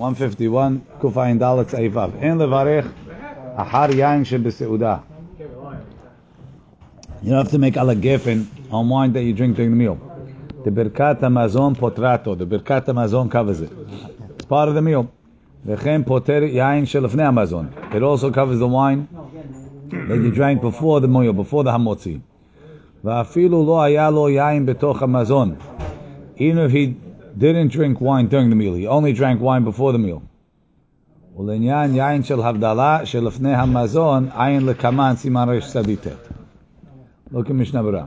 151, 0.00 0.80
Kufayin 0.98 1.38
Dalet 1.38 1.68
Eivav. 1.74 2.14
En 2.22 2.38
levarech 2.38 2.90
ahar 3.54 3.90
yain 3.90 4.24
shebeseuda. 4.24 5.02
You 7.22 7.28
don't 7.28 7.42
have 7.44 7.50
to 7.50 7.58
make 7.58 7.76
ala 7.76 7.94
gefen 7.94 8.46
on 8.70 8.88
wine 8.88 9.12
that 9.12 9.22
you 9.22 9.34
drink 9.34 9.56
during 9.56 9.72
the 9.72 9.76
meal. 9.76 9.98
The 10.64 10.70
Birkat 10.70 11.20
Hamazon 11.20 11.76
potrato. 11.76 12.34
The 12.34 12.46
Birkat 12.46 12.86
Hamazon 12.86 13.30
covers 13.30 13.60
it. 13.60 13.70
It's 14.36 14.46
part 14.46 14.70
of 14.70 14.74
the 14.74 14.80
meal. 14.80 15.12
V'chem 15.66 16.06
poter 16.06 16.40
yain 16.48 16.84
shelefnei 16.84 17.28
Hamazon. 17.28 17.94
It 17.94 18.02
also 18.02 18.30
covers 18.30 18.58
the 18.58 18.68
wine 18.68 19.06
that 19.90 20.16
you 20.16 20.30
drank 20.30 20.62
before 20.62 21.02
the 21.02 21.08
meal, 21.08 21.34
before 21.34 21.62
the 21.62 21.72
hamotzi. 21.72 22.22
Va'afilu 23.04 23.66
lo 23.66 23.76
haya 23.80 24.10
lo 24.10 24.30
yain 24.30 24.66
betoch 24.66 25.00
Hamazon. 25.00 25.60
Even 26.38 26.64
if 26.64 26.72
he 26.72 26.96
didn't 27.37 27.71
drink 27.71 27.99
wine 28.01 28.27
during 28.27 28.49
the 28.49 28.55
meal, 28.55 28.73
he 28.73 28.87
only 28.87 29.13
drank 29.13 29.41
wine 29.41 29.63
before 29.63 29.91
the 29.91 29.97
meal. 29.97 30.21
ולעניין 31.37 31.95
יין 31.95 32.23
של 32.23 32.41
הבדלה 32.41 33.05
שלפני 33.05 33.55
המזון, 33.55 34.27
עין 34.35 34.65
לקמן 34.65 35.13
סימן 35.15 35.49
רש 35.49 35.73
צדיטת. 35.73 36.27
לא 37.31 37.43
כמשנה 37.43 37.83
ברורה. 37.83 38.05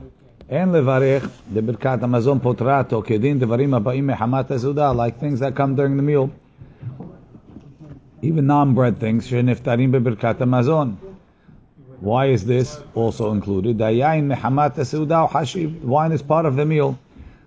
אין 0.49 0.71
לברך 0.71 1.29
לברכת 1.53 2.03
המזון 2.03 2.39
פוטרתו 2.39 3.01
כדין 3.05 3.39
דברים 3.39 3.73
הבאים 3.73 4.07
מחמת 4.07 4.51
הסעודה, 4.51 4.91
like 4.91 5.23
things 5.23 5.39
that 5.39 5.57
come 5.57 5.75
during 5.75 5.97
the 5.97 6.01
meal, 6.01 6.29
even 8.23 8.47
non-bread 8.47 8.99
things, 8.99 9.23
שנפטרים 9.23 9.91
בברכת 9.91 10.41
המזון. 10.41 10.95
Why 12.03 12.25
is 12.35 12.45
this 12.45 12.79
also 12.95 13.31
included? 13.31 13.83
היין 13.83 14.27
מחמת 14.27 14.79
הסעודה 14.79 15.19
הוא 15.19 15.29
חשיב. 15.29 15.85
Wine 15.85 16.19
is 16.19 16.21
part 16.21 16.45
of 16.45 16.55
the 16.55 16.65
meal. 16.65 16.93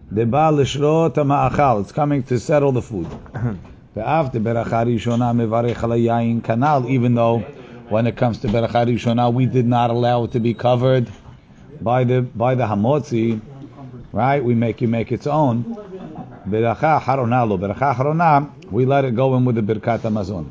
The 0.10 0.22
Baalishro 0.22 1.14
Tama'achal. 1.14 1.82
It's 1.82 1.92
coming 1.92 2.24
to 2.24 2.40
settle 2.40 2.72
the 2.72 2.82
food. 2.82 3.08
After 3.98 4.40
Beracha 4.40 4.86
Rishona 4.88 5.36
Mevarech 5.36 5.76
Alayayin 5.76 6.42
Kanal, 6.42 6.90
even 6.90 7.14
though 7.14 7.40
when 7.90 8.08
it 8.08 8.16
comes 8.16 8.38
to 8.40 8.48
Beracha 8.48 8.88
Rishona, 8.88 9.34
we 9.34 9.46
did 9.46 9.68
not 9.68 9.90
allow 9.90 10.24
it 10.24 10.32
to 10.32 10.40
be 10.40 10.54
covered 10.54 11.12
by 11.82 12.06
the 12.06 12.22
by 12.22 12.56
the 12.56 12.64
Hamotzi, 12.64 13.42
right? 14.14 14.42
We 14.42 14.56
make 14.56 14.80
you 14.80 14.88
make 14.88 15.12
its 15.12 15.28
own. 15.28 15.66
Beracha 16.48 17.02
Harona 17.02 17.46
Lo 17.46 17.58
Beracha 17.58 17.94
Harona, 17.94 18.72
we 18.72 18.86
let 18.86 19.04
it 19.04 19.14
go 19.14 19.36
in 19.36 19.44
with 19.44 19.56
the 19.56 19.62
Birkat 19.62 20.00
Hamazon. 20.00 20.50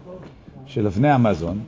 Shelefne 0.68 1.16
Hamazon. 1.16 1.64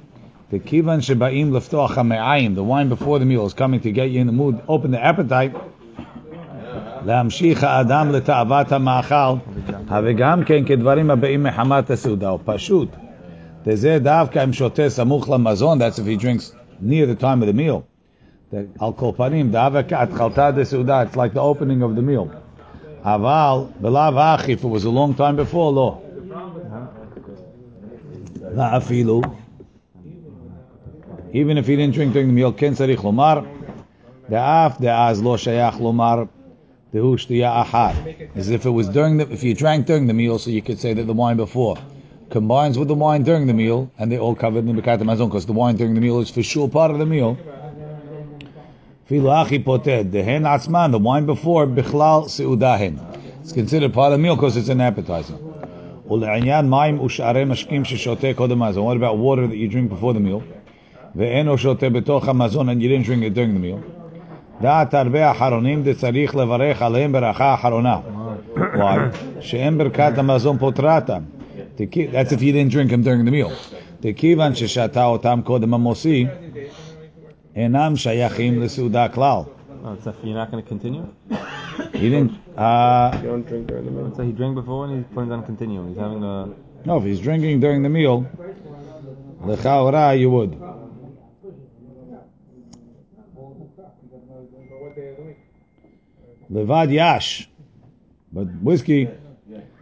The 0.50 0.58
kivan 0.58 1.00
shebaim 1.00 1.52
leftoach 1.52 1.94
hame'ayim, 1.94 2.54
the 2.54 2.64
wine 2.64 2.90
before 2.90 3.18
the 3.18 3.24
meal 3.24 3.46
is 3.46 3.54
coming 3.54 3.80
to 3.80 3.90
get 3.90 4.10
you 4.10 4.20
in 4.20 4.26
the 4.26 4.32
mood, 4.34 4.60
open 4.68 4.90
the 4.90 5.02
appetite. 5.02 5.56
להמשיך 7.05 7.63
האדם 7.63 8.11
לתאוות 8.11 8.71
המאכל, 8.71 9.33
וגם 10.03 10.43
כן 10.43 10.65
כדברים 10.65 11.11
הבאים 11.11 11.43
מחמת 11.43 11.91
הסעודה, 11.91 12.29
הוא 12.29 12.39
פשוט. 12.45 12.89
וזה 13.65 13.99
דווקא 14.01 14.43
אם 14.43 14.53
שותה 14.53 14.89
סמוך 14.89 15.29
למזון, 15.29 15.81
that's 15.81 15.99
if 15.99 16.05
he 16.05 16.23
drinks 16.23 16.55
near 16.81 17.05
the 17.05 17.21
time 17.21 17.41
of 17.41 17.47
the 17.47 17.57
meal. 17.57 17.81
על 18.79 18.91
כל 18.95 19.11
פנים, 19.15 19.51
דווקא 19.51 19.95
התחלתה 20.03 20.51
דסעודה, 20.51 21.03
it's 21.03 21.15
like 21.15 21.33
the 21.33 21.39
opening 21.39 21.81
of 21.81 21.97
the 21.97 22.01
meal. 22.01 22.35
אבל 23.03 23.57
בלאו 23.81 24.19
הכי, 24.19 24.53
if 24.53 24.57
it 24.57 24.67
was 24.67 24.85
a 24.85 24.89
long 24.89 25.13
time 25.17 25.35
before, 25.35 25.73
לא. 25.75 25.97
ואפילו, 28.55 29.21
even 31.33 31.57
if 31.57 31.67
he 31.67 31.75
didn't 31.75 31.93
drink 31.93 32.13
during 32.13 32.29
the 32.29 32.39
meal, 32.39 32.51
כן 32.57 32.73
צריך 32.73 33.03
לומר, 33.03 33.39
ואף 34.29 34.81
דאז 34.81 35.23
לא 35.23 35.37
שייך 35.37 35.81
לומר 35.81 36.23
as 36.90 38.48
if 38.50 38.64
it 38.64 38.70
was 38.70 38.88
during 38.88 39.18
the, 39.18 39.30
if 39.30 39.42
you 39.44 39.54
drank 39.54 39.84
during 39.86 40.06
the 40.06 40.14
meal, 40.14 40.38
so 40.38 40.48
you 40.50 40.62
could 40.62 40.78
say 40.78 40.94
that 40.94 41.02
the 41.04 41.12
wine 41.12 41.36
before 41.36 41.76
combines 42.30 42.78
with 42.78 42.88
the 42.88 42.94
wine 42.94 43.24
during 43.24 43.46
the 43.46 43.52
meal, 43.52 43.90
and 43.98 44.10
they're 44.10 44.20
all 44.20 44.34
covered 44.34 44.66
in 44.66 44.74
the 44.74 44.82
Bekat 44.82 45.00
Mazon, 45.00 45.28
because 45.28 45.44
the 45.44 45.52
wine 45.52 45.76
during 45.76 45.94
the 45.94 46.00
meal 46.00 46.20
is 46.20 46.30
for 46.30 46.42
sure 46.42 46.66
part 46.68 46.90
of 46.90 46.98
the 46.98 47.04
meal. 47.04 47.36
The 49.08 49.20
wine 50.98 51.26
before, 51.26 51.66
bichlal 51.66 52.28
seudahin. 52.28 52.98
It's 53.42 53.52
considered 53.52 53.92
part 53.92 54.12
of 54.12 54.18
the 54.18 54.22
meal 54.22 54.36
because 54.36 54.56
it's 54.56 54.68
an 54.70 54.80
appetizer. 54.80 55.34
What 55.34 56.22
about 58.96 59.18
water 59.18 59.46
that 59.46 59.56
you 59.56 59.68
drink 59.68 59.88
before 59.90 60.14
the 60.14 60.20
meal? 60.20 60.42
And 61.14 62.82
you 62.82 62.88
didn't 62.88 63.04
drink 63.04 63.22
it 63.24 63.34
during 63.34 63.54
the 63.54 63.60
meal. 63.60 63.82
דעת 64.61 64.93
הרבה 64.93 65.31
אחרונים 65.31 65.83
דצריך 65.83 66.35
לברך 66.35 66.81
עליהם 66.81 67.11
ברכה 67.11 67.53
אחרונה. 67.53 67.99
Why? 68.55 68.97
שאין 69.39 69.77
ברכת 69.77 70.17
המזון 70.17 70.57
פוטרתם. 70.57 71.21
That's 71.77 72.31
if 72.31 72.41
you 72.41 72.51
didn't 72.53 72.71
drink 72.71 72.89
them 72.91 73.03
during 73.03 73.25
the 73.25 73.31
meal. 73.31 73.51
דכיוון 74.01 74.55
ששתה 74.55 75.05
אותם 75.05 75.39
קודם 75.43 75.73
המוסי, 75.73 76.25
אינם 77.55 77.95
שייכים 77.95 78.61
לסעודה 78.61 79.07
כלל. 79.07 79.39
Oh, 79.85 79.87
so 80.01 80.13
you're 80.23 80.33
not 80.33 80.49
going 80.49 80.63
to 80.63 80.69
continue? 80.69 81.05
He 81.93 82.09
didn't, 82.09 82.31
uh, 82.57 83.19
You 83.21 83.27
don't 83.27 83.45
drink 83.45 83.67
during 83.67 83.83
the 83.83 83.91
meal. 83.91 84.13
So 84.15 84.23
he 84.23 84.31
drank 84.31 84.55
before 84.55 84.85
and 84.85 84.95
he's 84.95 85.13
planning 85.13 85.33
on 85.33 85.43
continuing. 85.43 85.89
He's 85.89 85.97
having 85.97 86.23
a. 86.23 86.35
no, 86.85 86.99
if 86.99 87.03
he's 87.03 87.19
drinking 87.19 87.59
during 87.59 87.83
the 87.83 87.89
meal, 87.89 88.25
lechaora 89.41 90.17
you 90.17 90.29
would. 90.31 90.51
levad 96.50 96.92
yash. 96.92 97.48
But 98.32 98.48
whiskey, 98.62 99.08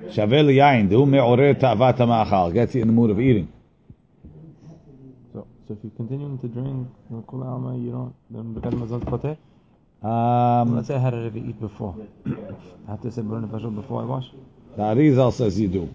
shavel 0.09 0.55
yain, 0.55 0.89
du 0.89 1.05
me'orer 1.07 1.55
ta'avat 1.55 1.99
ma'achal, 1.99 2.53
gets 2.53 2.75
you 2.75 2.83
in 2.83 2.89
the 2.89 2.95
mood 2.95 3.11
of 3.11 3.21
eating. 3.21 3.53
So, 5.33 5.47
so 5.67 5.75
if 5.75 5.79
you're 5.83 5.93
continuing 5.97 6.39
to 6.39 6.49
drink, 6.49 6.89
you 7.11 7.91
don't, 7.91 8.15
then 8.31 8.55
become 8.55 8.75
mazal 8.81 9.03
fateh? 9.05 9.37
Um, 10.03 10.77
Let's 10.77 10.89
say 10.89 10.95
I 10.95 10.99
had 10.99 11.15
it 11.15 11.33
to 11.33 11.39
eat 11.39 11.59
before. 11.61 11.97
I 12.27 12.91
have 12.91 13.01
to 13.03 13.11
say 13.11 13.23
burn 13.23 13.43
the 13.43 13.49
before 13.49 14.03
I 14.03 14.05
wash. 14.05 14.31
The 14.77 14.83
Arizal 14.83 15.33
says 15.33 15.59
you 15.59 15.69
do. 15.69 15.95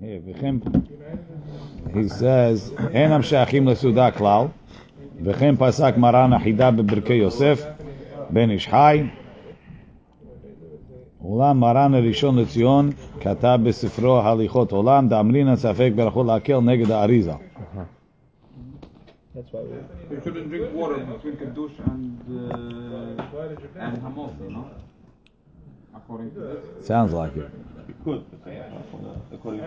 Here, 0.00 0.20
he 0.20 2.08
says, 2.08 2.70
"Enam 2.70 3.22
sheachim 3.22 3.64
lesuda 3.64 4.12
klal, 4.12 4.52
v'chem 5.20 5.56
pasak 5.56 5.96
maran 5.96 6.32
achida 6.32 6.76
bebirkei 6.76 7.18
Yosef." 7.18 7.77
בן 8.29 8.49
איש 8.49 8.67
חי, 8.67 9.03
אולם 11.23 11.59
מרן 11.59 11.93
הראשון 11.93 12.39
לציון 12.39 12.89
כתב 13.19 13.59
בספרו 13.63 14.19
הליכות 14.19 14.71
עולם, 14.71 15.07
דאמרינן 15.07 15.55
ספק 15.55 15.91
ברכו 15.95 16.23
להקל 16.23 16.59
נגד 16.59 16.91
האריזה. 16.91 17.33
That's 19.35 19.51
why 19.51 19.61
we. 19.61 20.15
You 20.15 20.21
shouldn't 20.23 20.49
drink 20.49 20.73
water 20.73 20.99
between 20.99 21.37
Kiddush 21.37 21.71
and, 21.91 22.19
uh, 22.29 23.83
and 23.85 23.97
Hamot, 24.03 24.39
you 24.39 24.51
know? 24.51 24.69
According 25.95 26.31
to 26.35 26.39
this. 26.39 26.85
Sounds 26.85 27.13
like 27.13 27.35
it. 27.35 27.49
You 27.87 27.95
could. 28.03 28.25
According 29.31 29.61
to 29.61 29.65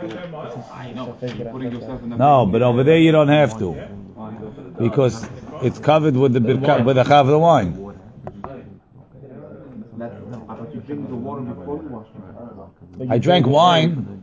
I 0.72 0.92
know. 0.92 1.18
You're 1.20 1.50
putting 1.50 1.72
yourself 1.72 2.00
in 2.04 2.10
the 2.10 2.16
No, 2.16 2.46
but 2.46 2.62
over 2.62 2.84
there 2.84 2.98
you 2.98 3.10
don't 3.10 3.28
have 3.28 3.58
to, 3.58 3.74
because 4.78 5.28
it's 5.62 5.80
covered 5.80 6.16
with 6.16 6.32
the 6.32 6.40
birka, 6.40 6.84
with 6.84 6.94
the 6.96 7.02
chav 7.02 7.22
of 7.22 7.26
the 7.26 7.38
wine. 7.38 7.89
I 13.09 13.17
drank 13.17 13.47
wine. 13.47 14.17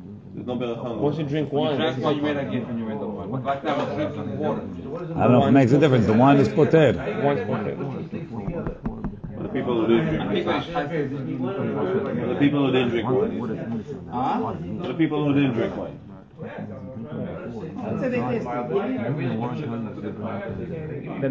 Once 0.46 1.18
you 1.18 1.24
drink 1.24 1.52
wine, 1.52 1.76
drank 1.76 1.98
wine, 1.98 2.16
you 2.16 2.22
made 2.22 2.36
a 2.36 2.44
gift 2.44 2.66
when 2.68 2.78
you 2.78 2.84
made 2.84 3.00
the 3.00 3.06
wine. 3.06 3.30
But 3.30 3.44
right 3.44 3.64
now 3.64 3.96
you're 3.96 4.10
drinking 4.10 4.38
water. 4.38 4.62
I 5.16 5.24
don't 5.24 5.32
know 5.32 5.42
if 5.42 5.48
it 5.48 5.52
makes 5.52 5.72
a 5.72 5.78
difference. 5.78 6.06
The 6.06 6.12
wine 6.12 6.38
is 6.38 6.48
poter. 6.48 6.92
one's 7.22 7.40
okay. 7.40 7.74
The 9.42 9.48
people 9.48 9.80
who 9.80 9.86
didn't 9.86 10.08
drink 10.08 10.22
I 10.22 10.34
think 10.34 10.46
it's 10.46 10.72
high 10.72 10.84
The 10.84 12.36
people 12.38 12.66
who 12.66 12.72
didn't 12.72 12.90
drink 12.90 13.08
wine. 13.08 13.38
The 14.82 14.94
people 14.94 15.24
who 15.24 15.34
didn't 15.34 15.54
drink 15.54 15.76
wine. 15.76 15.97
Then 18.00 18.10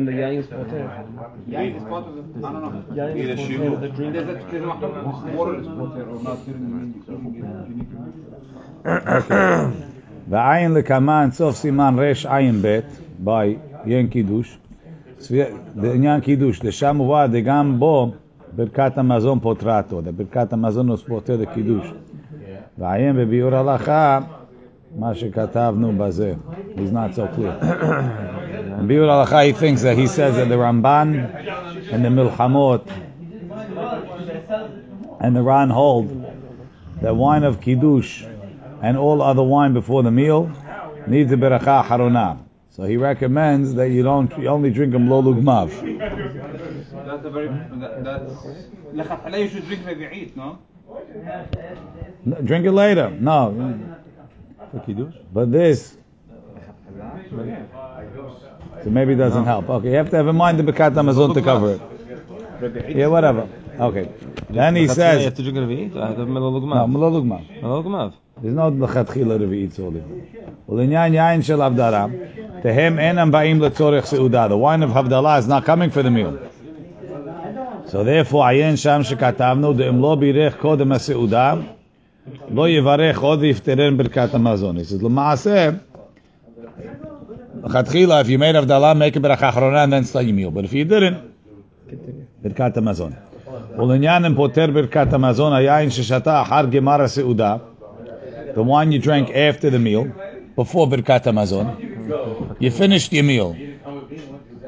the 0.06 0.12
yain 0.12 0.40
is 0.40 0.46
it's 0.46 1.84
part 1.84 2.06
of 2.08 2.16
the, 2.16 2.48
I 2.48 2.52
don't 2.52 2.62
know. 2.62 2.84
Yain 2.94 3.16
is. 3.18 3.80
The 3.80 3.90
drink. 3.90 4.14
There's 4.14 4.30
a, 4.30 4.34
there's 4.52 4.64
a 4.64 4.68
water 5.38 5.56
is 5.60 5.68
water 5.68 6.04
or 6.10 6.20
not 6.24 6.46
during 6.46 6.94
the. 6.94 7.18
ועין 10.30 10.74
לקמן 10.74 11.30
סוף 11.32 11.56
סימן 11.56 11.96
רש 11.98 12.26
עין 12.26 12.62
ב' 12.62 12.80
בעין 13.20 14.08
קידוש. 14.08 14.58
בעניין 15.76 16.22
קידוש, 16.22 16.64
לשם 16.64 16.96
מובא 16.96 17.28
דגם 17.28 17.76
בו 17.80 18.12
ברכת 18.56 18.98
המזון 18.98 19.40
פוטרתו, 19.40 20.02
ברכת 20.16 20.54
המזון 20.54 20.90
הוא 20.90 20.98
פוטר 20.98 21.38
לקידוש. 21.38 21.94
ועיין 22.78 23.16
בביאור 23.16 23.56
הלכה 23.56 24.20
Mashikatavnu 24.96 25.98
Bazir. 25.98 26.38
He's 26.78 26.92
not 26.92 27.16
so 27.16 27.28
clear. 27.28 27.52
Biur 27.52 29.10
al 29.10 29.46
he 29.46 29.52
thinks 29.54 29.82
that 29.82 29.98
he 29.98 30.08
says 30.08 30.36
that 30.36 30.50
the 30.50 30.56
Ramban 30.56 31.92
and 31.92 32.06
the 32.06 32.10
Milchamot 32.10 32.88
and 35.20 35.36
the 35.36 35.42
Ran 35.42 35.70
hold 35.70 36.26
that 37.02 37.16
wine 37.16 37.44
of 37.44 37.60
Kiddush 37.62 38.24
and 38.82 38.98
all 38.98 39.22
other 39.22 39.44
wine 39.44 39.74
before 39.74 40.04
the 40.04 40.12
meal 40.12 40.52
needs 41.08 41.32
a 41.32 41.36
beracha 41.36 41.84
haruna. 41.84 42.40
So 42.70 42.84
he 42.84 42.98
recommends 42.98 43.74
that 43.74 43.90
you 43.90 44.04
don't 44.04 44.36
you 44.38 44.48
only 44.48 44.70
drink 44.70 44.94
them 44.94 45.10
l'olugmav. 45.10 45.70
That's 47.08 47.26
a 47.26 47.30
very 47.30 47.48
that, 47.48 48.04
that's 48.04 49.38
you 49.38 49.50
should 49.50 49.66
drink 49.68 50.36
no? 50.36 50.60
Drink 52.44 52.66
it 52.66 52.72
later. 52.72 53.10
No 53.10 53.97
kiddush? 54.86 55.16
But 55.34 55.52
this. 55.52 55.98
So 58.84 58.90
maybe 58.90 59.14
it 59.14 59.18
doesn't 59.18 59.46
help. 59.46 59.70
Okay, 59.70 59.90
you 59.90 59.96
have 59.96 60.10
to 60.12 60.18
have 60.18 60.28
in 60.28 60.36
mind 60.36 60.60
the 60.60 60.64
birkat 60.64 60.94
hamazon 60.94 61.34
to 61.34 61.42
cover 61.42 61.74
it. 61.74 61.82
Yeah, 62.96 63.08
whatever. 63.08 63.48
Okay. 63.80 64.10
Then 64.50 64.76
he 64.76 64.88
says. 64.88 65.34
To 65.34 65.44
drink 65.44 65.58
have 65.58 65.70
There's 68.40 68.54
no 68.54 68.72
lechatchila 68.72 69.38
revit 69.40 69.74
solid. 69.74 70.04
Ulinyan 70.68 71.14
yain 71.14 71.44
shel 71.44 71.60
avdara. 71.60 72.10
To. 72.64 74.50
The 74.50 74.58
wine 74.58 74.84
of 74.84 74.90
havdalah 74.92 75.40
is 75.40 75.48
not 75.48 75.66
coming 75.66 75.92
for 75.92 76.04
the 76.04 76.12
meal. 76.12 76.40
So 77.88 78.04
therefore, 78.04 78.46
ayin 78.46 78.78
sham 78.82 79.04
shekatavnu 79.04 79.76
de'im 79.78 80.02
lo 80.02 80.16
birech 80.18 80.58
kodem 80.58 80.92
ha'seuda. 80.92 81.77
לא 82.55 82.69
יברך 82.69 83.19
עוד 83.19 83.41
ויפטרן 83.41 83.97
ברכת 83.97 84.35
המזון. 84.35 84.77
He 84.77 84.81
says, 84.81 85.05
למעשה, 85.05 85.71
לכתחילה, 87.65 88.21
if 88.21 88.25
you 88.25 88.39
made 88.39 88.57
הבדלה, 88.57 88.93
make 88.93 89.17
a 89.17 89.21
ברכה 89.21 89.49
אחרונה 89.49 89.85
and 89.85 89.89
then 89.93 90.05
start 90.05 90.25
your 90.25 90.33
meal. 90.33 90.51
But 90.51 90.65
if 90.65 90.73
you 90.73 90.85
didn't, 90.85 91.95
ברכת 92.43 92.77
המזון. 92.77 93.13
ולעניין 93.79 94.25
אם 94.25 94.35
פותר 94.35 94.67
ברכת 94.75 95.13
המזון, 95.13 95.53
היין 95.53 95.91
ששתה 95.91 96.43
אחר 96.43 96.67
גמר 96.67 97.03
הסעודה, 97.03 97.57
the 98.55 98.63
wine 98.63 98.93
you 98.93 98.99
drank 98.99 99.31
after 99.31 99.71
the 99.71 99.79
meal, 99.79 100.05
before 100.55 100.87
Birkat 100.87 101.25
Hamazon, 101.25 102.57
you 102.61 102.71
finished 102.71 103.13
your 103.13 103.25
meal. 103.25 103.57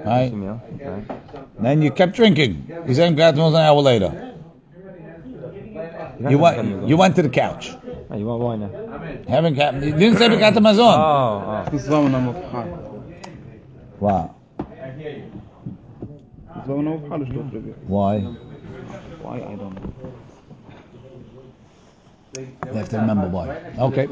Right? 0.04 0.32
Yeah, 0.32 0.58
okay. 0.74 1.04
Then 1.60 1.82
you 1.82 1.90
kept 1.90 2.14
drinking. 2.16 2.70
You 2.86 2.94
sang 2.94 3.14
Birkat 3.16 3.34
Hamazon 3.34 3.48
an 3.48 3.66
hour 3.66 3.82
later. 3.82 4.27
You 6.19 6.37
went, 6.37 6.87
you 6.87 6.97
went 6.97 7.15
to 7.15 7.21
the 7.21 7.29
couch. 7.29 7.71
Oh, 8.09 8.17
you 8.17 8.25
want 8.25 8.41
wine 8.41 8.59
now? 8.59 8.69
Having 9.27 9.53
got, 9.53 9.75
you 9.75 9.93
didn't 9.93 10.17
say 10.17 10.27
we 10.27 10.37
got 10.37 10.53
the 10.53 10.59
Mazon. 10.59 10.79
Oh, 10.79 11.41
oh. 11.45 11.69
Wow. 13.99 14.35
Why? 17.87 18.19
Why 19.21 19.35
I 19.35 19.55
don't 19.55 19.73
know. 19.75 19.93
You 22.37 22.73
have 22.73 22.89
to 22.89 22.97
remember 22.97 23.27
why. 23.27 23.49
Okay. 23.79 24.07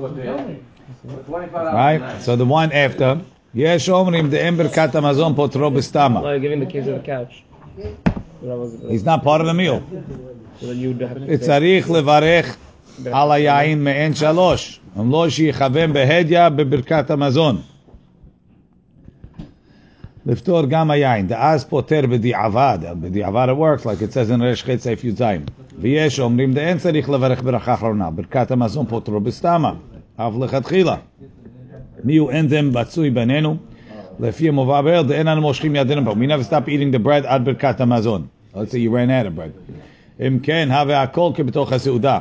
Right. 1.51 2.21
So 2.21 2.35
the 2.35 2.45
one 2.45 2.71
after. 2.71 3.21
Yes, 3.53 3.87
Omrim 3.87 4.29
the 4.29 4.41
Ember 4.41 4.69
Kat 4.69 4.95
Amazon 4.95 5.33
Potro 5.35 5.71
Bistama. 5.71 6.21
Well, 6.21 6.39
giving 6.39 6.59
the 6.59 6.65
kids 6.65 6.85
to 6.87 6.93
the 6.93 6.99
couch. 6.99 7.43
He's 8.87 9.03
not 9.03 9.23
part 9.23 9.41
of 9.41 9.47
the 9.47 9.53
meal. 9.53 9.81
so 10.60 10.66
then 10.66 10.78
you 10.78 10.88
would 10.88 11.02
have 11.02 11.18
to 11.18 11.42
say, 11.42 11.46
צריך 11.46 11.90
לברך 11.90 12.56
על 13.12 13.32
היין 13.32 13.84
מעין 13.84 14.14
שלוש, 14.14 14.80
אם 15.00 15.10
לא 15.10 15.28
שיכוון 15.28 15.92
בהדיא 15.92 16.48
בברכת 16.48 17.10
המזון. 17.10 17.56
לפתור 20.26 20.62
גם 20.68 20.90
היין, 20.90 21.26
דאז 21.26 21.64
פותר 21.64 22.00
בדיעבד, 22.10 22.78
בדיעבד 23.00 23.48
it 23.50 23.58
works, 23.58 23.84
like 23.84 24.02
it 24.02 24.12
says 24.12 24.38
in 24.38 24.42
רש 24.42 24.62
חץ 24.62 24.80
סעיף 24.82 25.04
י"ז. 25.04 25.22
ויש 25.78 26.20
אומרים 26.20 26.54
דאין 26.54 26.78
צריך 26.78 27.10
לברך 27.10 27.42
ברכה 27.42 27.74
אחרונה, 27.74 28.10
ברכת 28.10 28.50
המזון 28.50 28.86
פותרו 28.86 29.20
בסתמה, 29.20 29.72
אף 30.16 30.32
לכתחילה. 30.40 30.96
מי 32.04 32.16
הוא 32.16 32.30
אין 32.30 32.48
דם 32.48 32.72
מצוי 32.72 33.10
בינינו? 33.10 33.56
לפי 34.20 34.48
המובא 34.48 34.80
באר, 34.80 35.02
דאין 35.02 35.28
אנו 35.28 35.40
מושכים 35.40 35.76
ידינו 35.76 36.04
בו. 36.04 36.12
We 36.12 36.14
never 36.14 36.48
stop 36.48 36.68
eating 36.68 36.96
the 36.96 37.06
bread 37.06 37.26
עד 37.26 37.44
ברכת 37.44 37.80
המזון. 37.80 38.26
Let's 38.54 38.56
say 38.56 38.78
you 38.78 38.90
ran 38.90 39.10
out 39.10 39.26
of 39.26 39.34
bread. 39.38 39.72
אם 40.21 40.39
כן, 40.43 40.69
הווה 40.71 41.01
הכל 41.01 41.31
כבתוך 41.35 41.73
הסעודה. 41.73 42.19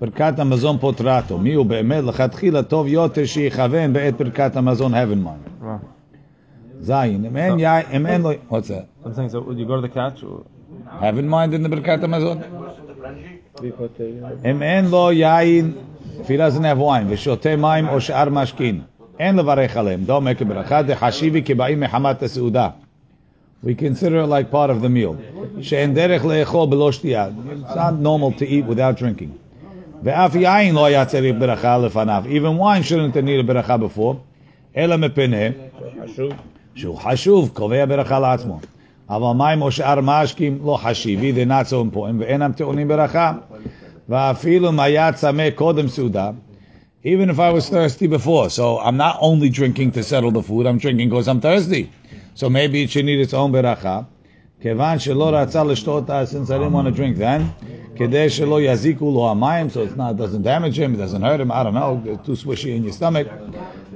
ברכת 0.00 0.38
המזון 0.38 0.78
פוטרתו. 0.78 1.38
מי 1.38 1.54
הוא 1.54 1.66
באמת? 1.66 2.04
לכתחילה 2.04 2.62
טוב 2.62 2.86
יותר 2.86 3.24
שיכוון 3.24 3.92
בעת 3.92 4.16
ברכת 4.16 4.56
המזון 4.56 4.94
heaven 4.94 5.26
mind. 5.26 5.64
זין, 6.80 7.24
אם 7.24 7.36
אין 7.36 7.58
יין, 7.58 7.86
אם 7.96 8.06
אין 8.06 8.22
לו... 8.22 8.30
What's 8.30 8.68
that? 8.68 9.06
I'm 9.06 9.14
saying, 9.14 9.30
so 9.30 9.40
would 9.40 9.58
you 9.58 9.66
go 9.66 9.76
to 9.76 9.82
the 9.82 9.94
couch? 9.94 10.22
Or, 10.22 10.44
heaven 11.00 11.28
mind 11.28 11.54
in 11.54 11.62
the 11.62 11.68
ברכת 11.68 12.02
המזון? 12.02 12.38
אם 14.50 14.62
אין 14.62 14.84
לו 14.84 15.12
יין, 15.12 15.72
if 16.20 16.26
he 16.26 16.36
doesn't 16.36 16.62
have 16.62 16.78
wine, 16.78 17.06
ושותה 17.08 17.56
מים 17.56 17.88
או 17.88 18.00
שאר 18.00 18.28
משכין, 18.30 18.80
אין 19.18 19.36
לברך 19.36 19.76
עליהם. 19.76 20.00
דומה 20.04 20.34
כברכה 20.34 20.82
דחשיבי 20.82 21.42
כבאים 21.42 21.80
מחמת 21.80 22.22
הסעודה. 22.22 22.68
We 23.63 23.75
consider 23.75 24.21
it 24.21 24.27
like 24.27 24.49
part 24.51 24.69
of 24.69 24.81
the 24.81 24.89
meal. 24.89 25.15
שאין 25.61 25.93
דרך 25.93 26.25
לאכול 26.25 26.69
בלא 26.69 26.91
שתייה. 26.91 27.27
It's 27.27 27.75
not 27.75 27.93
normal 28.03 28.39
to 28.39 28.45
eat 28.45 28.65
without 28.65 28.97
drinking. 28.97 29.31
ואף 30.03 30.35
יין 30.35 30.75
לא 30.75 30.85
היה 30.85 31.05
צריך 31.05 31.35
ברכה 31.39 31.77
לפניו. 31.77 32.23
Even 32.27 32.57
wine 32.57 32.83
shouldn't 32.83 33.15
have 33.15 33.25
needed 33.25 33.45
ברכה 33.47 33.77
before. 33.77 34.15
אלא 34.77 34.97
מפני 34.97 35.47
שהוא 36.75 36.97
חשוב, 36.97 37.49
קובע 37.53 37.85
ברכה 37.85 38.19
לעצמו. 38.19 38.59
אבל 39.09 39.37
מים 39.37 39.61
או 39.61 39.71
שאר 39.71 39.99
משקים 40.01 40.59
לא 40.65 40.77
חשיבי, 40.83 41.33
they're 41.33 41.49
not 41.49 41.69
so 41.69 41.95
important, 41.95 42.15
ואינם 42.19 42.51
טעונים 42.51 42.87
ברכה. 42.87 43.33
ואפילו 44.09 44.69
אם 44.69 44.79
היה 44.79 45.13
צמא 45.13 45.49
קודם 45.55 45.87
סעודה, 45.87 46.31
even 47.03 47.29
if 47.29 47.39
I 47.39 47.51
was 47.51 47.69
thirsty 47.69 48.07
before, 48.07 48.49
so 48.49 48.79
I'm 48.79 48.97
not 48.97 49.17
only 49.19 49.49
drinking 49.49 49.91
to 49.91 50.03
settle 50.03 50.31
the 50.31 50.43
food, 50.43 50.65
I'm 50.65 50.77
drinking 50.77 51.09
because 51.09 51.27
I'm 51.27 51.41
thirsty. 51.41 51.89
So 52.36 52.50
maybe 52.50 52.82
it 52.82 52.90
should 52.90 53.06
need 53.06 53.18
its 53.18 53.32
own 53.32 53.50
beracha. 53.50 54.06
Kevan 54.62 54.98
shelo 54.98 55.32
ratzah 55.32 55.64
l'shtota, 55.64 56.28
since 56.28 56.50
I 56.50 56.58
didn't 56.58 56.74
want 56.74 56.86
to 56.86 56.92
drink 56.92 57.16
then. 57.16 57.54
Kedei 57.94 58.26
shelo 58.26 58.60
yaziku 58.60 59.10
lo 59.10 59.34
amayim, 59.34 59.70
so 59.70 59.82
it's 59.82 59.96
not, 59.96 60.10
it 60.10 60.16
doesn't 60.18 60.42
damage 60.42 60.78
him, 60.78 60.94
it 60.94 60.98
doesn't 60.98 61.22
hurt 61.22 61.40
him, 61.40 61.50
I 61.50 61.62
don't 61.62 61.72
know, 61.72 62.02
it's 62.04 62.26
too 62.26 62.32
swishy 62.32 62.76
in 62.76 62.84
your 62.84 62.92
stomach. 62.92 63.26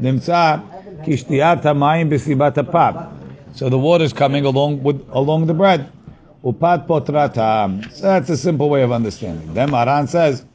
Nimtza 0.00 0.62
kishtiyat 1.04 1.62
hamayim 1.62 2.08
b'sibat 2.08 2.54
hapab. 2.54 3.12
So 3.54 3.69
the 3.69 3.78
water 3.78 4.04
is 4.04 4.14
coming 4.14 4.46
along 4.46 4.82
with, 4.82 5.06
along 5.10 5.46
the 5.46 5.54
bread. 5.54 5.92
Upat 6.42 6.87
potrata. 6.87 7.92
So 7.92 8.04
that's 8.04 8.31
a 8.31 8.38
simple 8.38 8.70
way 8.70 8.82
of 8.82 8.90
understanding. 8.90 9.52
Then 9.52 9.70
Maran 9.70 10.06
says, 10.06 10.46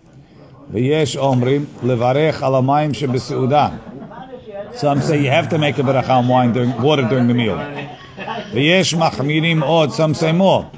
V'yesh 0.72 1.16
omrim 1.22 1.66
levarech 1.84 2.42
al 2.42 2.54
amayim 2.54 2.96
shebeseudah. 2.96 4.05
Some 4.75 5.01
say 5.03 5.23
you 5.23 5.31
have 5.31 5.49
to 5.51 5.59
make 5.59 5.79
a 5.79 5.83
beracha 5.83 6.11
on 6.11 6.29
wine 6.29 6.53
during 6.53 6.81
water 6.81 7.07
during 7.09 7.27
the 7.29 7.35
meal. 7.35 7.57
V'yesh 8.55 8.95
machmirim 8.97 9.63
od. 9.63 9.93
Some 9.93 10.15
say 10.15 10.33
more. 10.33 10.71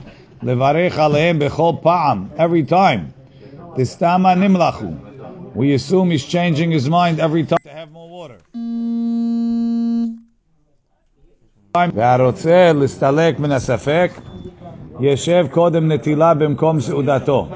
Levarech 0.42 0.92
alehem 0.92 1.38
bechol 1.40 1.82
pa'am 1.82 2.30
every 2.36 2.64
time. 2.64 3.14
Distama 3.76 4.34
nimlachu. 4.36 5.54
We 5.54 5.74
assume 5.74 6.10
he's 6.10 6.24
changing 6.24 6.70
his 6.70 6.88
mind 6.88 7.20
every 7.20 7.44
time 7.44 7.58
to 7.64 7.70
have 7.70 7.90
more 7.92 8.08
water. 8.08 8.38
והרוצה 11.94 12.72
להסתלק 12.72 13.38
מן 13.38 13.52
הספק, 13.52 14.12
ישב 15.00 15.46
קודם 15.50 15.92
נטילה 15.92 16.34
במקום 16.34 16.80
סעודתו. 16.80 17.48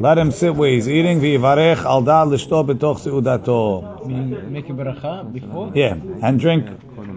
Let 0.00 0.16
him 0.16 0.30
sit 0.30 0.54
where 0.54 0.70
he's 0.70 0.88
eating. 0.88 1.20
V'yivarech 1.20 1.84
al 1.84 2.02
da 2.02 2.22
l'shto 2.22 2.64
b'toch 2.64 3.00
seudato. 3.00 4.06
Make 4.48 4.70
a 4.70 4.72
beracha 4.72 5.32
before. 5.32 5.72
Yeah, 5.74 5.96
and 6.22 6.38
drink. 6.38 6.68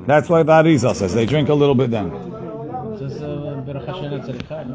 That's 0.08 0.28
why 0.30 0.42
the 0.44 0.52
Arizal 0.52 0.96
says 0.96 1.14
they 1.14 1.28
drink 1.28 1.50
a 1.50 1.54
little 1.54 1.76
bit 1.76 1.92
then. 1.92 2.12
Uh, 2.12 2.40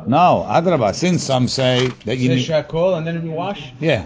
no, 0.07 0.47
adrabah. 0.49 0.95
Since 0.95 1.25
some 1.25 1.49
say 1.49 1.89
that 2.05 2.19
you 2.19 2.29
need. 2.29 2.45
say 2.45 2.63
shakol 2.63 2.97
and 2.97 3.05
then 3.07 3.33
wash. 3.33 3.73
Yeah, 3.81 4.05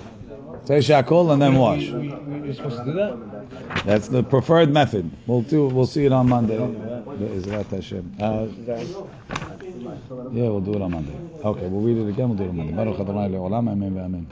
say 0.65 0.79
shakol 0.79 1.31
and 1.33 1.43
then 1.43 1.57
wash. 1.57 1.83
You're 1.83 2.55
supposed 2.55 2.79
to 2.79 2.85
do 2.85 2.93
that. 2.93 3.85
That's 3.85 4.09
the 4.09 4.23
preferred 4.23 4.73
method. 4.73 5.11
We'll 5.27 5.43
do. 5.43 5.67
We'll 5.67 5.87
see 5.87 6.07
it 6.07 6.13
on 6.13 6.27
Monday. 6.29 6.57
Is 7.21 7.45
that 7.45 7.67
Hashem? 7.67 8.15
Uh, 8.21 8.47
Uh, 9.91 9.97
it 10.75 10.83
on 10.83 10.91
Monday. 10.93 11.17
Okay, 11.45 11.67
we'll 11.67 11.81
read 11.81 11.97
it 11.97 12.09
again. 12.09 12.29
We'll 12.29 12.39
do 12.39 12.45
it 12.45 12.49
on 12.51 12.57
Monday. 12.57 12.73
Baruch 12.73 13.01
Adonai 13.01 13.29
le'olam. 13.29 13.69
Amen 13.71 13.93
ve'amen. 13.95 14.25